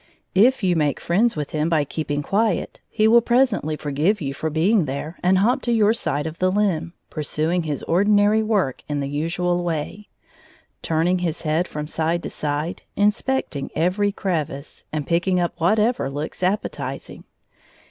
[0.33, 4.49] If you make friends with him by keeping quiet, he will presently forgive you for
[4.49, 8.99] being there and hop to your side of the limb, pursuing his ordinary work in
[8.99, 10.07] the usual way,
[10.81, 16.41] turning his head from side to side, inspecting every crevice, and picking up whatever looks
[16.41, 17.23] appetizing.